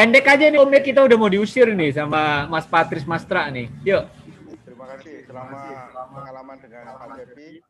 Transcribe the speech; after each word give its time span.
Pendek 0.00 0.24
aja 0.32 0.48
nih 0.48 0.56
Om 0.56 0.72
kita 0.80 1.04
udah 1.04 1.16
mau 1.20 1.28
diusir 1.28 1.68
nih 1.76 1.92
sama 1.92 2.48
Mas 2.48 2.64
Patris 2.64 3.04
Mastra 3.04 3.52
nih. 3.52 3.68
Yuk. 3.84 4.08
Terima 4.64 4.96
kasih. 4.96 5.28
Selama 5.28 5.60
pengalaman 5.92 6.56
dengan 6.56 6.84
Pak 6.96 7.20
Cepi 7.20 7.60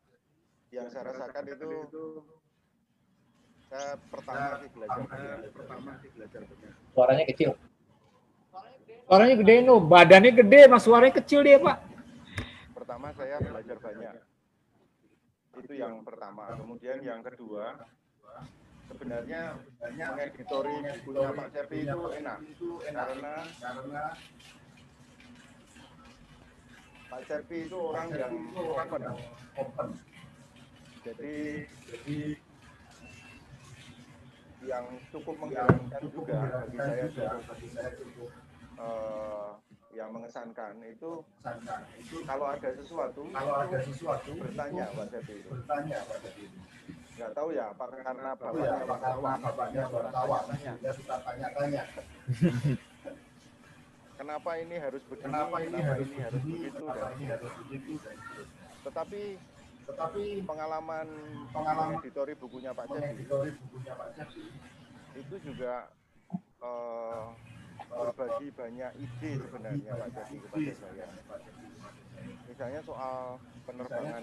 yang 0.71 0.87
saya 0.87 1.11
rasakan 1.11 1.43
itu 1.51 1.71
saya 3.67 3.99
pertama 4.07 4.63
sih 4.63 4.69
belajar 4.71 5.03
pertama 5.51 5.91
sih 5.99 6.09
belajar 6.15 6.41
Suaranya 6.95 7.25
kecil. 7.27 7.51
Suaranya 9.03 9.35
gede 9.35 9.55
no, 9.67 9.75
badannya 9.83 10.31
gede, 10.31 10.61
mas 10.71 10.87
suaranya 10.87 11.19
kecil 11.19 11.43
dia 11.43 11.59
pak. 11.59 11.83
Pertama 12.71 13.11
saya 13.11 13.43
belajar 13.43 13.75
banyak. 13.75 14.15
Itu 15.59 15.73
yang 15.75 15.99
pertama. 16.07 16.47
Kemudian 16.55 17.03
yang 17.03 17.19
kedua, 17.27 17.75
sebenarnya 19.01 19.57
mengeditori 19.81 20.77
bukunya 21.01 21.29
Pak 21.33 21.47
Cepi 21.57 21.77
itu 21.89 22.01
enak 22.21 22.37
karena 22.93 23.33
karena 23.57 24.03
Pak 27.09 27.21
Cepi 27.25 27.57
itu 27.65 27.77
orang 27.81 28.07
yang 28.13 28.33
open. 28.61 29.01
open. 29.57 29.87
Jadi 31.01 31.65
jadi 31.89 32.19
yang 34.69 34.85
cukup 35.09 35.33
menggerakkan 35.41 36.03
juga 36.13 36.37
bagi 37.49 37.67
saya 37.73 37.89
cukup 37.97 38.29
uh, 38.77 39.57
yang 39.97 40.13
mengesankan 40.13 40.77
itu 40.85 41.25
kalau 42.29 42.45
ada 42.53 42.69
sesuatu 42.77 43.25
kalau 43.33 43.53
ada 43.65 43.81
sesuatu 43.81 44.29
bertanya 44.37 44.93
Pak 44.93 45.09
Cepi 45.09 45.41
itu 45.41 45.49
bertanya 45.49 45.97
Pak 46.05 46.17
Cepi 46.21 46.45
itu 46.45 46.60
nggak 47.21 47.37
tahu 47.37 47.49
ya 47.53 47.69
karena 47.77 48.29
bapaknya 48.33 48.65
ya, 48.65 48.85
wartawan 48.89 49.37
bapaknya 49.45 49.83
wartawan 49.93 50.43
dia 50.57 50.91
suka 50.97 51.15
tanya-tanya. 51.21 51.83
Kenapa 54.17 54.51
ini 54.57 54.75
harus 54.81 55.01
begini? 55.05 55.25
Kenapa 55.29 55.55
ini 55.61 55.79
harus 55.81 56.07
ini 56.09 56.19
harus 56.21 56.41
begitu? 56.41 56.83
Dan 56.89 57.09
ini 57.17 57.25
harus 57.29 57.51
begitu? 57.61 57.91
Tetapi 58.81 59.21
tetapi 59.81 60.23
pengalaman 60.45 61.07
pengalaman 61.53 61.97
editori 62.01 62.33
bukunya 62.37 62.71
Pak 62.73 62.85
editori 62.89 63.49
bukunya 63.65 63.93
Pak 63.97 64.07
itu 65.17 65.35
juga 65.43 65.89
uh, 66.63 67.33
berbagi 68.41 68.57
banyak 68.57 68.91
ide 68.97 69.31
sebenarnya 69.37 69.91
Pak 70.01 70.09
Cepi 70.17 70.35
kepada 70.41 70.73
saya 70.73 71.05
misalnya 72.49 72.81
soal 72.81 73.37
penerbangan 73.69 74.21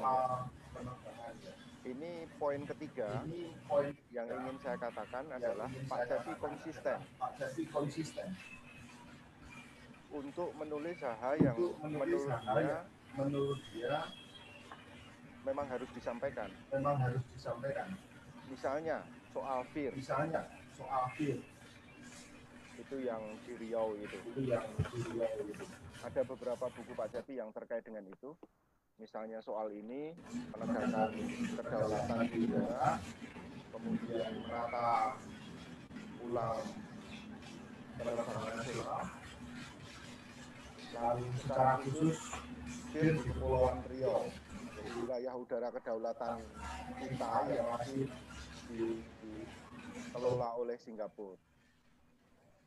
ini 1.86 2.10
poin 2.34 2.60
ketiga 2.66 3.22
yang 4.10 4.26
ingin 4.26 4.56
saya 4.58 4.76
katakan 4.82 5.24
adalah 5.30 5.70
Pak 5.86 6.00
Cepi 6.10 6.32
konsisten. 7.70 8.28
Untuk 10.08 10.50
menulis 10.56 10.98
hal 11.04 11.36
yang 11.36 11.56
menurut 11.84 12.32
dia, 12.42 12.78
menurut 13.14 13.60
dia 13.70 14.08
memang 15.46 15.68
harus 15.68 15.88
disampaikan. 15.94 16.48
Memang 16.74 16.96
harus 16.96 17.22
disampaikan. 17.36 17.92
Misalnya 18.50 19.04
soal 19.30 19.60
fear. 19.70 19.92
Misalnya 19.94 20.48
soal 20.74 21.06
fear. 21.14 21.38
Itu 22.78 22.96
yang 23.02 23.20
di 23.42 23.52
Riau 23.58 23.98
itu. 23.98 24.18
Itu 24.32 24.40
yang 24.46 24.64
di 24.78 24.98
Riau 25.12 25.34
itu. 25.44 25.64
Ada 25.98 26.22
beberapa 26.22 26.70
buku 26.70 26.94
Pak 26.94 27.10
Cepi 27.10 27.42
yang 27.42 27.50
terkait 27.50 27.82
dengan 27.82 28.06
itu 28.06 28.32
misalnya 28.98 29.38
soal 29.38 29.70
ini 29.70 30.10
penegakan 30.50 31.14
kedaulatan 31.54 32.18
di 32.34 32.50
kemudian 33.70 34.30
menata 34.42 35.14
ulang 36.26 36.58
penerbangan 37.94 38.58
nasional, 38.58 39.02
lalu 40.98 41.26
secara 41.38 41.78
khusus 41.86 42.18
di 42.90 43.22
Kepulauan 43.22 43.78
Riau, 43.86 44.26
jadi 44.74 44.90
wilayah 44.98 45.34
udara 45.38 45.70
kedaulatan 45.70 46.42
kita 46.98 47.32
yang 47.54 47.66
masih 47.78 48.10
dikelola 48.66 50.58
oleh 50.58 50.74
Singapura. 50.82 51.38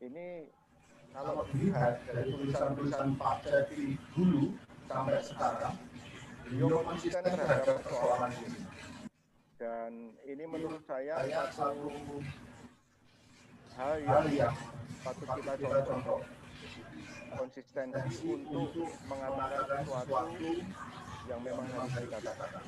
Ini 0.02 0.50
kalau 1.14 1.46
dilihat 1.54 2.02
dari 2.10 2.34
tulisan-tulisan 2.34 3.14
Pak 3.22 3.46
Cepi 3.46 4.02
dulu 4.18 4.58
sampai 4.90 5.22
sekarang, 5.22 5.78
beliau 6.50 6.82
konsisten 6.82 7.22
terhadap 7.22 7.86
persoalan 7.86 8.34
ini. 8.42 8.66
Dan 9.62 10.18
ini 10.26 10.44
menurut 10.50 10.82
saya 10.90 11.22
satu 11.54 11.94
hal 13.78 13.94
yang, 14.02 14.26
yang 14.34 14.56
patut 15.06 15.30
kita 15.38 15.54
contoh. 15.70 16.26
Konsistensi 17.38 18.26
untuk 18.34 18.90
mengatakan 19.06 19.86
sesuatu 19.86 20.50
yang 21.30 21.40
memang 21.46 21.70
harus 21.78 21.94
dikatakan. 21.94 22.66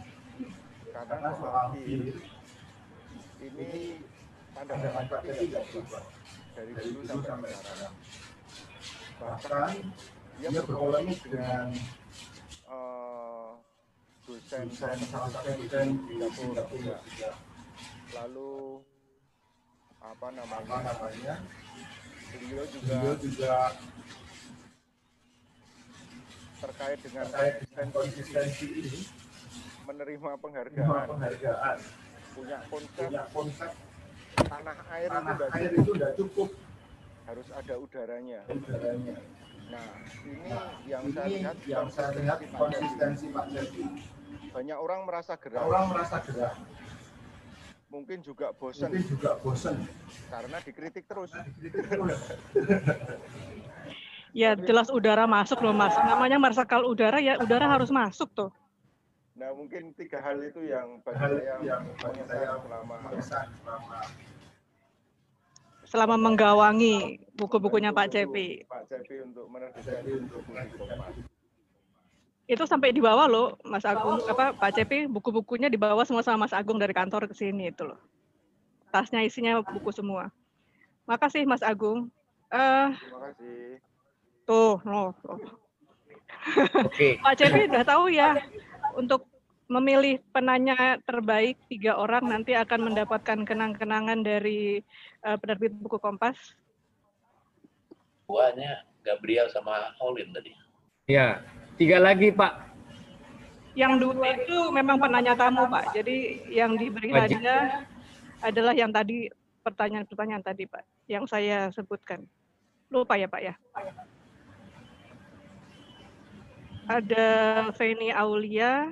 Karena 0.94 1.30
soal 1.34 1.68
ini 3.42 3.74
tanda 4.54 4.76
petik 5.10 5.36
tidak 5.50 5.64
berubah 5.74 6.04
dari 6.54 6.72
dulu 6.78 7.00
sampai 7.26 7.52
sekarang. 7.52 7.94
Bahkan 9.18 9.74
dia 10.38 10.50
berpolemik 10.50 11.20
dengan 11.26 11.68
uh, 12.70 13.58
dosen 14.26 14.70
dosen 14.70 15.88
Singapura. 16.38 16.98
Lalu 18.14 18.54
apa 20.04 20.28
namanya, 20.36 20.78
namanya? 20.94 21.36
beliau 22.34 22.66
juga, 22.70 22.94
beliau 22.98 23.16
juga 23.18 23.56
terkait 26.62 27.00
dengan 27.04 27.88
konsistensi 27.92 28.68
ini. 28.70 29.02
menerima 29.84 30.40
penghargaan, 30.40 31.08
penghargaan. 31.12 31.78
Punya 32.34 32.58
konsep, 32.72 33.04
punya 33.04 33.24
konsep 33.36 33.72
tanah 34.54 34.78
air 34.94 35.10
tanah 35.10 35.34
itu 35.34 35.46
air 35.58 35.72
itu 35.74 35.90
sudah 35.90 36.12
cukup 36.14 36.50
harus 37.24 37.48
ada 37.56 37.76
udaranya. 37.80 38.42
udaranya. 38.52 39.16
Nah, 39.72 39.88
ini 40.28 40.50
yang 40.86 41.04
ini 41.08 41.16
saya 41.16 41.28
lihat 41.32 41.58
yang 41.66 41.88
saya 41.90 42.10
lihat 42.20 42.40
konsistensi 42.52 43.26
Pak 43.32 43.46
Cepi. 43.50 43.84
Banyak 44.54 44.78
orang 44.78 45.00
merasa 45.08 45.34
gerah. 45.40 45.66
Orang 45.66 45.86
merasa 45.90 46.22
gerah. 46.22 46.54
Mungkin 47.90 48.22
juga 48.22 48.54
bosan. 48.54 48.90
Mungkin 48.92 49.06
juga 49.08 49.32
bosan. 49.42 49.82
Karena 50.30 50.58
dikritik 50.62 51.06
terus. 51.10 51.32
dikritik 51.58 51.90
terus. 51.90 52.22
ya 54.44 54.58
jelas 54.58 54.94
udara 54.94 55.26
masuk 55.26 55.62
loh 55.64 55.74
mas. 55.74 55.96
Namanya 55.96 56.38
marsakal 56.38 56.86
udara 56.86 57.18
ya 57.24 57.40
udara 57.42 57.66
harus 57.66 57.90
masuk 57.90 58.30
tuh. 58.36 58.52
Nah 59.34 59.50
mungkin 59.58 59.90
tiga 59.98 60.22
hal 60.22 60.38
itu 60.44 60.62
yang 60.70 61.02
bagi 61.02 61.18
saya 61.18 61.58
yang 61.66 61.82
bagi 61.98 62.24
saya 62.30 62.62
selama 62.62 62.96
selama 63.18 64.00
selama 65.94 66.18
menggawangi 66.18 67.22
buku-bukunya 67.38 67.94
Pak 67.94 68.10
Cepi. 68.10 68.66
Pak 68.66 68.90
Cepi 68.90 69.22
untuk 69.22 69.46
menerbitkan. 69.54 71.14
Itu 72.50 72.66
sampai 72.66 72.90
di 72.90 72.98
bawah 72.98 73.30
loh, 73.30 73.62
Mas 73.62 73.86
Agung, 73.86 74.18
apa 74.26 74.58
Pak 74.58 74.74
Cepi, 74.74 75.06
buku-bukunya 75.06 75.70
dibawa 75.70 76.02
semua 76.02 76.26
sama 76.26 76.50
Mas 76.50 76.58
Agung 76.58 76.82
dari 76.82 76.98
kantor 76.98 77.30
ke 77.30 77.38
sini 77.38 77.70
itu 77.70 77.86
loh. 77.86 78.02
Tasnya 78.90 79.22
isinya 79.22 79.62
buku 79.62 79.94
semua. 79.94 80.34
Makasih 81.06 81.46
Mas 81.46 81.62
Agung. 81.62 82.10
Uh, 82.50 82.90
Terima 82.98 83.20
kasih. 83.30 83.78
Tuh, 84.50 84.82
loh. 84.90 85.14
loh. 85.22 85.40
Okay. 86.90 87.22
Pak 87.26 87.38
Cepi 87.38 87.70
udah 87.70 87.86
tahu 87.86 88.10
ya 88.10 88.42
untuk 88.98 89.30
memilih 89.72 90.20
penanya 90.36 91.00
terbaik 91.08 91.56
tiga 91.72 91.96
orang 91.96 92.28
nanti 92.28 92.54
akan 92.54 92.92
mendapatkan 92.92 93.48
kenang-kenangan 93.48 94.22
dari 94.22 94.84
uh, 95.24 95.40
penerbit 95.40 95.74
buku 95.80 95.98
Kompas. 95.98 96.36
Buahnya 98.28 98.88
Gabriel 99.04 99.52
sama 99.52 99.96
Olin 100.00 100.32
tadi. 100.32 100.56
Ya, 101.08 101.44
tiga 101.76 102.00
lagi 102.00 102.32
Pak. 102.32 102.72
Yang 103.74 103.94
dua 104.06 104.38
itu 104.38 104.58
memang 104.70 105.02
penanya 105.02 105.34
tamu 105.34 105.66
Pak. 105.68 105.92
Jadi 105.98 106.48
yang 106.52 106.78
diberi 106.78 107.12
hadiah 107.12 107.84
adalah 108.40 108.72
yang 108.76 108.92
tadi 108.94 109.28
pertanyaan-pertanyaan 109.64 110.44
tadi 110.44 110.68
Pak, 110.68 110.84
yang 111.08 111.24
saya 111.26 111.72
sebutkan. 111.72 112.24
Lupa 112.92 113.18
ya 113.18 113.26
Pak 113.26 113.42
ya. 113.42 113.56
Ada 116.84 117.28
Feni 117.74 118.12
Aulia, 118.12 118.92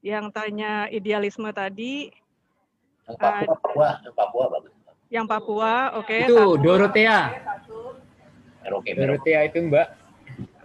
yang 0.00 0.32
tanya 0.32 0.88
idealisme 0.88 1.48
tadi. 1.52 2.08
Yang 3.04 3.16
Papua, 3.20 3.44
uh, 3.44 3.58
Papua, 3.60 3.88
yang 4.00 4.16
Papua 4.16 4.44
bagus. 4.48 4.72
Yang 5.10 5.26
Papua, 5.26 5.72
oke. 5.98 6.06
Okay, 6.06 6.20
itu 6.24 6.36
satu. 6.38 6.54
Dorotea. 6.62 7.20
Merauke, 8.60 8.90
Dorotea 8.94 9.40
itu 9.48 9.58
Mbak. 9.66 9.88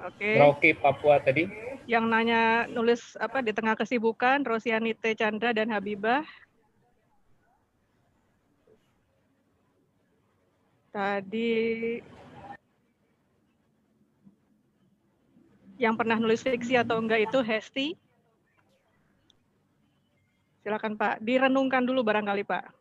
Oke. 0.05 0.17
Okay. 0.19 0.35
Merauke 0.37 0.69
Papua 0.77 1.15
tadi. 1.17 1.43
Yang 1.85 2.05
nanya 2.09 2.41
nulis 2.69 3.01
apa 3.17 3.41
di 3.45 3.53
tengah 3.53 3.77
kesibukan 3.77 4.41
Rosianite 4.45 5.17
Chandra 5.17 5.53
dan 5.53 5.73
Habibah. 5.73 6.25
Tadi 10.93 11.99
yang 15.75 15.99
pernah 15.99 16.15
nulis 16.15 16.39
fiksi 16.39 16.79
atau 16.79 17.03
enggak 17.03 17.27
itu 17.27 17.43
Hesti. 17.43 17.87
Silakan 20.65 20.97
Pak, 20.97 21.21
direnungkan 21.21 21.85
dulu 21.85 22.01
barangkali 22.01 22.41
Pak. 22.41 22.73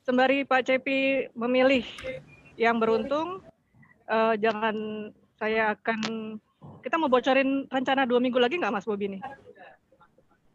Sembari 0.00 0.48
Pak 0.48 0.64
Cepi 0.64 1.28
memilih 1.36 1.84
yang 2.56 2.80
beruntung, 2.80 3.44
eh, 4.08 4.34
jangan 4.40 4.72
saya 5.36 5.76
akan 5.76 6.00
kita 6.80 6.96
mau 6.96 7.12
bocorin 7.12 7.68
rencana 7.68 8.08
dua 8.08 8.16
minggu 8.16 8.40
lagi 8.40 8.56
nggak 8.56 8.72
Mas 8.72 8.88
Bobi 8.88 9.12
nih? 9.12 9.20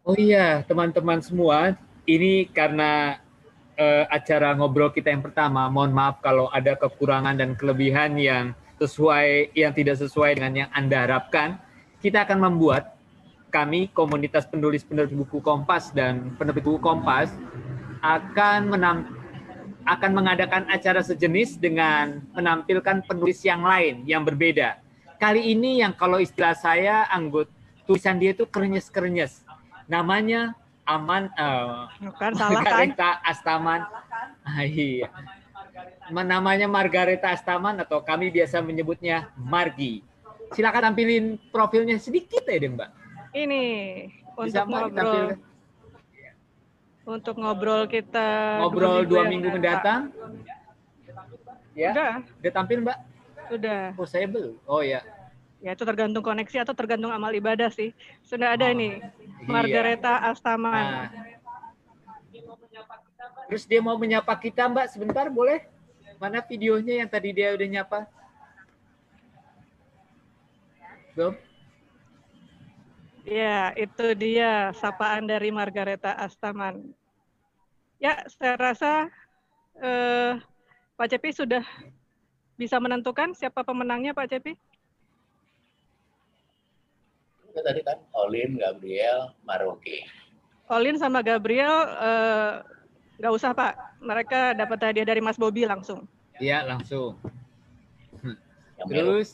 Oh 0.01 0.18
iya, 0.18 0.65
teman-teman 0.65 1.21
semua, 1.21 1.77
ini 2.09 2.50
karena 2.50 3.21
eh, 3.77 4.09
acara 4.09 4.57
ngobrol 4.57 4.89
kita 4.89 5.13
yang 5.13 5.21
pertama. 5.21 5.69
Mohon 5.69 5.94
maaf 5.94 6.25
kalau 6.25 6.50
ada 6.50 6.74
kekurangan 6.74 7.38
dan 7.38 7.53
kelebihan 7.53 8.18
yang 8.18 8.57
sesuai 8.81 9.53
yang 9.53 9.77
tidak 9.77 10.01
sesuai 10.01 10.42
dengan 10.42 10.65
yang 10.65 10.69
Anda 10.74 11.06
harapkan. 11.06 11.62
Kita 12.01 12.25
akan 12.25 12.50
membuat 12.50 12.94
kami 13.56 13.88
komunitas 13.96 14.44
penulis 14.44 14.84
penerbit 14.84 15.16
buku 15.16 15.40
Kompas 15.40 15.96
dan 15.96 16.36
penerbit 16.36 16.68
buku 16.68 16.84
Kompas 16.84 17.31
akan 18.04 18.75
menam 18.75 18.98
akan 19.88 20.12
mengadakan 20.12 20.68
acara 20.68 21.00
sejenis 21.00 21.56
dengan 21.56 22.19
menampilkan 22.36 23.07
penulis 23.07 23.40
yang 23.48 23.63
lain 23.63 24.04
yang 24.04 24.28
berbeda. 24.28 24.84
Kali 25.16 25.56
ini 25.56 25.80
yang 25.80 25.96
kalau 25.96 26.19
istilah 26.19 26.52
saya 26.52 27.07
anggota 27.07 27.48
tulisan 27.88 28.19
dia 28.19 28.36
itu 28.36 28.44
krenyes-krenyes. 28.44 29.48
Namanya 29.88 30.57
Aman 30.86 31.31
uh, 31.40 31.90
Bukan 31.98 32.38
salah 32.38 32.62
kan? 32.62 32.66
Margareta 32.66 33.10
Astaman. 33.24 33.81
Ah, 34.46 34.62
iya. 34.68 35.10
Namanya 36.12 36.68
Margareta 36.69 37.34
Astaman 37.34 37.80
atau 37.81 38.04
kami 38.04 38.30
biasa 38.30 38.60
menyebutnya 38.62 39.31
Margi. 39.40 40.06
Silakan 40.54 40.94
tampilin 40.94 41.42
profilnya 41.50 41.98
sedikit 41.98 42.46
ya, 42.46 42.57
deh, 42.62 42.69
Mbak. 42.69 43.05
Ini 43.35 43.63
untuk 44.31 44.47
Bisa 44.47 44.63
ngobrol 44.63 44.87
ditampilkan? 44.89 45.37
untuk 47.05 47.35
ngobrol 47.37 47.81
kita 47.85 48.27
Ngobrol 48.65 49.05
dua 49.05 49.27
minggu 49.27 49.51
datang. 49.59 50.09
mendatang. 50.09 50.41
Ya, 51.75 51.91
Udah, 51.91 52.13
udah 52.23 52.51
tampil 52.51 52.77
Mbak? 52.81 52.97
udah. 53.45 53.81
Oh 53.93 54.07
saya 54.07 54.25
belum. 54.25 54.55
Oh 54.65 54.79
ya. 54.79 55.03
Ya 55.59 55.73
itu 55.73 55.83
tergantung 55.83 56.23
koneksi 56.23 56.63
atau 56.63 56.73
tergantung 56.73 57.11
amal 57.11 57.29
ibadah 57.29 57.69
sih. 57.69 57.91
Sudah 58.23 58.55
ada 58.55 58.65
Oh, 58.65 58.73
ini 58.73 58.97
iya. 58.97 59.11
Margareta 59.43 60.23
Astaman. 60.25 60.71
Nah. 60.73 61.07
Terus 63.45 63.67
dia 63.67 63.83
mau 63.83 63.93
menyapa 63.95 64.33
kita 64.33 64.65
Mbak 64.65 64.87
sebentar 64.89 65.27
boleh? 65.27 65.61
Mana 66.17 66.39
videonya 66.39 67.03
yang 67.03 67.09
tadi 67.11 67.29
dia 67.29 67.51
udah 67.51 67.67
nyapa? 67.67 67.99
Belum? 71.13 71.35
Ya, 73.25 73.74
itu 73.74 74.13
dia 74.13 74.69
sapaan 74.77 75.25
dari 75.25 75.50
Margareta 75.50 76.13
Astaman. 76.13 76.94
Ya, 77.98 78.22
saya 78.30 78.54
rasa 78.54 79.10
eh, 79.81 80.38
Pak 80.94 81.10
Cepi 81.10 81.33
sudah 81.33 81.66
bisa 82.54 82.77
menentukan 82.77 83.33
siapa 83.33 83.66
pemenangnya 83.66 84.13
Pak 84.13 84.30
Cepi? 84.30 84.54
Tadi 87.56 87.81
kan 87.81 87.98
Olin, 88.13 88.62
Gabriel, 88.62 89.33
Maroke. 89.42 90.06
Olin 90.69 91.01
sama 91.01 91.25
Gabriel 91.25 91.74
eh, 91.98 92.54
nggak 93.18 93.33
usah 93.33 93.57
Pak. 93.57 94.06
Mereka 94.06 94.54
dapat 94.54 94.78
hadiah 94.86 95.07
dari 95.10 95.25
Mas 95.25 95.42
Bobi 95.42 95.66
langsung. 95.66 96.06
Iya 96.38 96.62
langsung. 96.62 97.18
Terus 98.86 99.33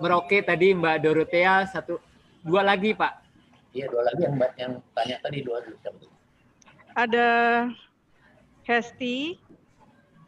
Merauke 0.00 0.40
tadi 0.40 0.72
Mbak 0.72 0.96
Dorothea 1.04 1.68
satu 1.68 2.00
dua 2.40 2.64
lagi 2.64 2.96
Pak. 2.96 3.25
Iya, 3.76 3.92
dua 3.92 4.02
lagi 4.08 4.24
yang, 4.24 4.34
yang 4.56 4.72
tanya 4.96 5.16
tadi 5.20 5.44
dua 5.44 5.60
tuh? 5.60 5.76
Ada 6.96 7.28
Hesti, 8.64 9.36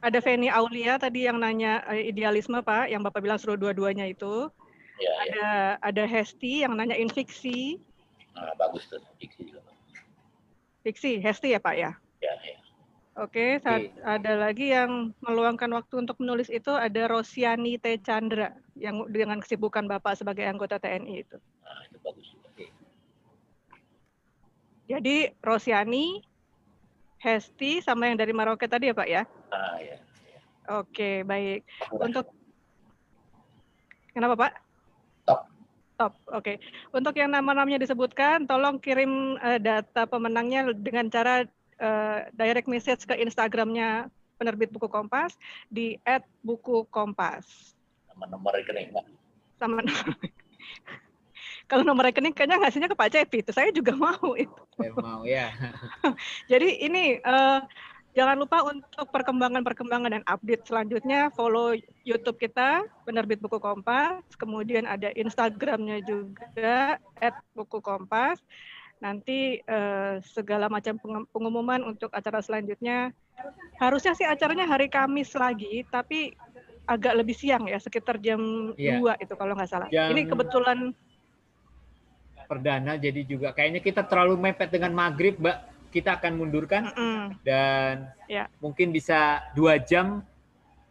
ada 0.05 0.19
Feni 0.21 0.53
Aulia 0.53 1.01
tadi 1.01 1.25
yang 1.25 1.41
nanya 1.41 1.81
eh, 1.89 2.13
idealisme 2.13 2.61
Pak, 2.61 2.93
yang 2.93 3.01
Bapak 3.01 3.25
bilang 3.25 3.41
suruh 3.41 3.57
dua-duanya 3.57 4.05
itu. 4.05 4.53
Iya. 5.01 5.13
Ada 5.25 5.49
ada 5.81 6.05
Hesti 6.05 6.69
yang 6.69 6.77
nanyain 6.77 7.09
fiksi. 7.09 7.81
Nah, 8.37 8.53
bagus 8.61 8.85
tuh. 8.93 9.01
Fiksi 9.17 9.49
juga. 9.49 9.65
Fiksi, 10.85 11.17
Hesti 11.25 11.57
ya 11.57 11.61
Pak 11.65 11.75
ya? 11.75 11.91
Ya, 12.21 12.35
ya. 12.45 12.59
Oke, 13.19 13.59
saat- 13.65 13.91
Oke. 13.91 14.05
ada 14.07 14.33
lagi 14.39 14.71
yang 14.71 15.11
meluangkan 15.25 15.73
waktu 15.75 16.07
untuk 16.07 16.23
menulis 16.23 16.47
itu 16.53 16.71
ada 16.71 17.11
Rosiani 17.11 17.75
T. 17.81 17.99
Chandra 18.05 18.55
yang 18.79 19.09
dengan 19.11 19.43
kesibukan 19.43 19.89
Bapak 19.91 20.21
sebagai 20.21 20.47
anggota 20.47 20.79
TNI 20.79 21.27
itu. 21.27 21.35
Nah, 21.67 21.83
itu 21.89 21.99
bagus 21.99 22.27
juga. 22.31 22.48
Jadi 24.89 25.31
Rosiani, 25.45 26.25
Hesti 27.21 27.85
sama 27.85 28.09
yang 28.09 28.17
dari 28.17 28.33
Maroke 28.33 28.65
tadi 28.65 28.89
ya 28.89 28.95
Pak 28.97 29.09
ya? 29.09 29.23
Nah, 29.53 29.77
ya. 29.85 29.97
Oke, 30.69 31.25
baik. 31.25 31.65
Untuk 31.93 32.33
Kenapa 34.19 34.35
Pak? 34.35 34.53
Top. 35.31 35.41
Top, 35.95 36.13
oke. 36.35 36.59
Untuk 36.91 37.15
yang 37.15 37.31
nama-namanya 37.31 37.79
disebutkan, 37.79 38.51
tolong 38.51 38.83
kirim 38.83 39.39
eh, 39.39 39.63
data 39.63 40.11
pemenangnya 40.11 40.75
dengan 40.75 41.07
cara 41.07 41.47
eh, 41.79 42.19
direct 42.35 42.67
message 42.67 43.07
ke 43.07 43.15
Instagramnya 43.15 44.11
penerbit 44.35 44.75
buku 44.75 44.91
Kompas 44.91 45.39
di 45.71 45.95
@bukukompas. 46.43 47.75
Sama 48.11 48.27
nomor 48.27 48.59
rekening, 48.59 48.91
Pak. 48.91 49.07
Sama 49.63 49.87
kalau 51.69 51.85
nomor 51.85 52.03
rekening 52.03 52.33
kayaknya 52.33 52.57
ngasihnya 52.59 52.89
ke 52.89 52.97
Pak 52.97 53.11
Cepi 53.13 53.37
itu 53.41 53.53
saya 53.53 53.69
juga 53.71 53.93
mau 54.01 54.33
itu. 54.35 54.57
Saya 54.75 54.93
mau 54.97 55.21
ya. 55.23 55.53
Jadi 56.51 56.81
ini 56.81 57.21
eh, 57.21 57.61
jangan 58.13 58.37
lupa 58.37 58.65
untuk 58.65 59.07
perkembangan-perkembangan 59.07 60.11
dan 60.11 60.25
update 60.25 60.65
selanjutnya 60.65 61.29
follow 61.31 61.77
YouTube 62.03 62.41
kita 62.41 62.83
penerbit 63.05 63.39
buku 63.39 63.61
Kompas, 63.61 64.25
kemudian 64.35 64.89
ada 64.89 65.13
Instagramnya 65.13 66.01
juga 66.03 66.97
@bukukompas. 67.53 68.41
Nanti 68.99 69.61
eh, 69.61 70.15
segala 70.25 70.67
macam 70.67 70.99
pengum- 70.99 71.29
pengumuman 71.31 71.85
untuk 71.87 72.11
acara 72.11 72.43
selanjutnya 72.43 73.13
harusnya 73.79 74.17
sih 74.17 74.27
acaranya 74.27 74.67
hari 74.67 74.91
Kamis 74.91 75.31
lagi, 75.33 75.87
tapi 75.87 76.35
agak 76.89 77.15
lebih 77.15 77.37
siang 77.37 77.69
ya, 77.69 77.77
sekitar 77.77 78.19
jam 78.19 78.73
Iya. 78.75 78.99
2 78.99 79.23
itu 79.23 79.35
kalau 79.37 79.55
nggak 79.55 79.71
salah. 79.71 79.87
Jam- 79.93 80.11
Ini 80.11 80.27
kebetulan 80.27 80.97
Perdana 82.49 82.97
jadi 82.97 83.21
juga 83.23 83.53
kayaknya 83.53 83.79
kita 83.79 84.03
terlalu 84.09 84.41
mepet 84.41 84.73
dengan 84.73 84.91
maghrib 84.91 85.37
Mbak. 85.37 85.59
Kita 85.89 86.17
akan 86.17 86.33
mundurkan 86.37 86.93
mm, 86.93 87.45
dan 87.45 88.09
Ya. 88.29 88.49
mungkin 88.61 88.89
bisa 88.89 89.45
dua 89.53 89.77
jam 89.77 90.25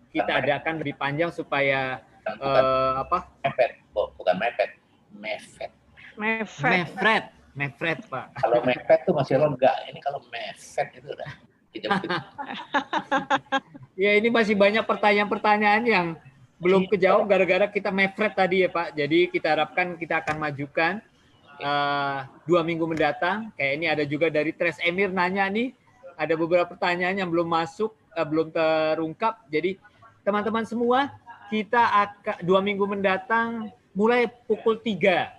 kita 0.09 0.37
Sampai. 0.37 0.45
adakan 0.49 0.73
lebih 0.81 0.95
panjang 0.97 1.29
supaya 1.29 2.01
Bukan, 2.21 2.33
bukan 2.41 2.63
eh, 2.65 2.93
apa 3.01 3.17
mepet, 3.41 3.71
Bu. 3.93 4.03
bukan 4.17 4.35
mepet. 4.37 4.69
Mepet. 5.13 5.71
mepet. 6.17 6.85
mefret 6.85 7.25
mefret 7.53 7.99
Pak. 8.05 8.25
Kalau 8.37 8.57
mepet 8.61 8.99
tuh 9.05 9.13
masih 9.13 9.37
lega. 9.37 9.73
Ini 9.89 9.99
kalau 10.01 10.21
mepet 10.29 10.87
itu 10.93 11.09
udah. 11.09 11.29
Ya 13.97 14.13
ini 14.13 14.29
masih 14.29 14.53
banyak 14.53 14.85
pertanyaan-pertanyaan 14.85 15.83
yang 15.85 16.07
belum 16.57 16.89
kejawab 16.89 17.29
gara-gara 17.29 17.65
kita 17.69 17.89
mefret 17.89 18.33
tadi 18.33 18.65
ya 18.65 18.69
Pak. 18.69 18.93
Jadi 18.93 19.29
kita 19.29 19.57
harapkan 19.57 19.97
kita 19.97 20.21
akan 20.21 20.37
majukan 20.41 21.01
eh, 21.59 22.19
dua 22.45 22.61
minggu 22.61 22.85
mendatang. 22.87 23.51
Kayak 23.57 23.73
ini 23.77 23.85
ada 23.85 24.03
juga 24.07 24.27
dari 24.29 24.51
Tres 24.53 24.77
Emir 24.81 25.09
nanya 25.13 25.49
nih, 25.49 25.73
ada 26.17 26.33
beberapa 26.33 26.69
pertanyaan 26.73 27.21
yang 27.21 27.29
belum 27.29 27.47
masuk, 27.49 27.93
eh, 28.15 28.25
belum 28.25 28.49
terungkap. 28.53 29.45
Jadi 29.49 29.77
teman-teman 30.25 30.65
semua 30.65 31.13
kita 31.47 31.79
akan 31.79 32.37
dua 32.43 32.59
minggu 32.59 32.83
mendatang 32.83 33.71
mulai 33.95 34.27
pukul 34.45 34.77
3 34.77 35.31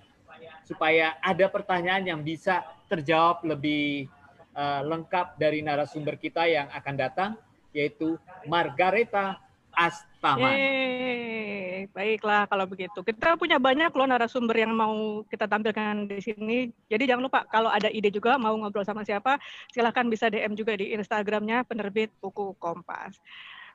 supaya 0.66 1.14
ada 1.22 1.46
pertanyaan 1.46 2.04
yang 2.04 2.20
bisa 2.24 2.64
terjawab 2.88 3.44
lebih 3.44 4.08
eh, 4.56 4.82
lengkap 4.82 5.38
dari 5.38 5.62
narasumber 5.62 6.16
kita 6.18 6.48
yang 6.48 6.66
akan 6.72 6.94
datang 6.96 7.30
yaitu 7.70 8.16
Margareta 8.48 9.38
Astaman. 9.70 10.56
Yeay, 10.58 11.37
baiklah 11.92 12.46
kalau 12.46 12.64
begitu. 12.68 13.00
Kita 13.02 13.34
punya 13.36 13.56
banyak 13.58 13.90
loh 13.92 14.06
narasumber 14.06 14.56
yang 14.56 14.72
mau 14.72 15.24
kita 15.26 15.48
tampilkan 15.48 16.08
di 16.08 16.20
sini. 16.22 16.58
Jadi 16.86 17.04
jangan 17.08 17.24
lupa 17.26 17.44
kalau 17.48 17.68
ada 17.72 17.90
ide 17.90 18.08
juga 18.12 18.36
mau 18.36 18.54
ngobrol 18.56 18.86
sama 18.86 19.02
siapa, 19.02 19.36
silahkan 19.72 20.06
bisa 20.06 20.30
DM 20.30 20.54
juga 20.54 20.76
di 20.76 20.94
Instagramnya 20.94 21.64
penerbit 21.64 22.12
buku 22.22 22.54
Kompas. 22.56 23.18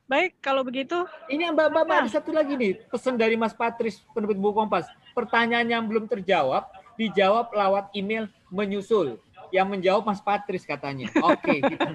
Baik, 0.04 0.36
kalau 0.44 0.68
begitu, 0.68 1.08
Ini 1.32 1.56
Mbak 1.56 1.68
Mbak, 1.72 1.96
ada 2.04 2.12
satu 2.12 2.36
lagi 2.36 2.60
nih 2.60 2.76
pesan 2.92 3.16
dari 3.16 3.40
Mas 3.40 3.56
Patris 3.56 4.04
penerbit 4.12 4.36
buku 4.36 4.52
Kompas. 4.52 4.92
Pertanyaan 5.16 5.64
yang 5.64 5.84
belum 5.88 6.12
terjawab 6.12 6.68
dijawab 7.00 7.50
lewat 7.56 7.90
email 7.96 8.28
menyusul. 8.52 9.18
yang 9.54 9.70
menjawab 9.70 10.02
Mas 10.02 10.18
Patris 10.18 10.66
katanya. 10.66 11.14
Oke, 11.22 11.62
kita 11.62 11.86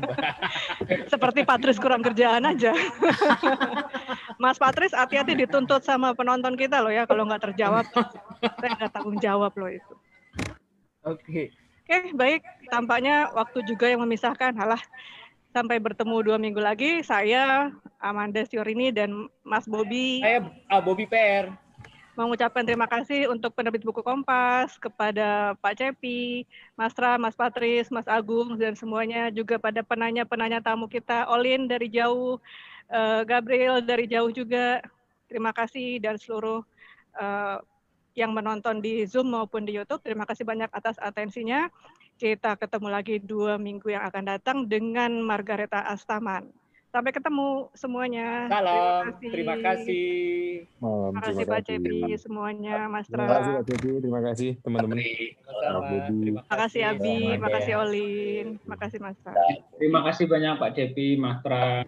Seperti 1.12 1.42
Patris 1.42 1.74
kurang 1.82 2.06
kerjaan 2.06 2.46
aja. 2.46 2.70
Mas 4.38 4.56
Patris 4.56 4.94
hati-hati 4.94 5.34
dituntut 5.34 5.82
sama 5.82 6.14
penonton 6.14 6.54
kita 6.54 6.78
loh 6.78 6.94
ya 6.94 7.04
kalau 7.10 7.26
nggak 7.26 7.50
terjawab. 7.50 7.84
Saya 8.62 8.70
nggak 8.78 8.92
tanggung 8.94 9.18
jawab 9.18 9.52
loh 9.58 9.70
itu. 9.70 9.94
Oke. 11.02 11.50
Oke, 11.88 12.12
baik. 12.14 12.42
Tampaknya 12.70 13.34
waktu 13.34 13.64
juga 13.66 13.90
yang 13.90 14.04
memisahkan. 14.06 14.54
Halah, 14.54 14.80
sampai 15.50 15.82
bertemu 15.82 16.16
dua 16.22 16.36
minggu 16.38 16.60
lagi. 16.62 17.02
Saya 17.02 17.74
Amanda 17.98 18.44
Siorini 18.46 18.94
dan 18.94 19.26
Mas 19.42 19.66
Bobi 19.66 20.22
Saya 20.22 20.46
ah, 20.70 20.78
Bobby 20.78 21.08
PR. 21.08 21.50
Mengucapkan 22.18 22.66
terima 22.66 22.90
kasih 22.90 23.30
untuk 23.30 23.54
penerbit 23.54 23.86
buku 23.86 24.02
Kompas, 24.02 24.74
kepada 24.82 25.54
Pak 25.62 25.78
Cepi, 25.78 26.42
Mas 26.74 26.90
Ra, 26.98 27.14
Mas 27.14 27.38
Patris, 27.38 27.86
Mas 27.94 28.10
Agung, 28.10 28.58
dan 28.58 28.74
semuanya 28.74 29.30
juga 29.30 29.54
pada 29.62 29.86
penanya-penanya 29.86 30.58
tamu 30.58 30.90
kita, 30.90 31.30
Olin 31.30 31.70
dari 31.70 31.86
jauh, 31.86 32.42
eh, 32.90 33.22
Gabriel 33.22 33.78
dari 33.86 34.10
jauh 34.10 34.34
juga. 34.34 34.82
Terima 35.30 35.54
kasih 35.54 36.02
dan 36.02 36.18
seluruh 36.18 36.66
eh, 37.22 37.58
yang 38.18 38.34
menonton 38.34 38.82
di 38.82 39.06
Zoom 39.06 39.30
maupun 39.30 39.62
di 39.62 39.78
YouTube. 39.78 40.02
Terima 40.02 40.26
kasih 40.26 40.42
banyak 40.42 40.74
atas 40.74 40.98
atensinya. 40.98 41.70
Kita 42.18 42.58
ketemu 42.58 42.88
lagi 42.90 43.22
dua 43.22 43.62
minggu 43.62 43.94
yang 43.94 44.02
akan 44.10 44.24
datang 44.26 44.66
dengan 44.66 45.22
Margareta 45.22 45.86
Astaman. 45.86 46.50
Sampai 46.88 47.12
ketemu 47.12 47.68
semuanya. 47.76 48.48
Salam. 48.48 49.12
Terima 49.20 49.60
kasih. 49.60 50.08
Malam, 50.80 51.12
Terima 51.12 51.20
kasih 51.20 51.36
terima 51.36 51.52
Pak 51.52 51.60
kasih. 51.60 51.76
Cepi 51.76 52.16
semuanya, 52.16 52.76
Mas 52.88 53.06
Terima 53.12 53.26
kasih 53.28 53.50
Tra. 53.52 53.58
Pak 53.60 53.64
Cepi, 53.68 53.90
terima 54.00 54.20
kasih 54.24 54.50
teman-teman. 54.64 54.96
Terima 54.96 56.42
kasih 56.48 56.80
Abi, 56.88 57.16
terima 57.36 57.50
kasih. 57.52 57.72
Olin, 57.76 58.46
terima 58.56 58.76
kasih 58.80 58.98
Mas 59.04 59.16
Tra. 59.20 59.32
Terima 59.76 60.00
kasih 60.00 60.24
banyak 60.24 60.54
Pak 60.56 60.70
Cepi, 60.72 61.08
Mas 61.20 61.38
Tra. 61.44 61.84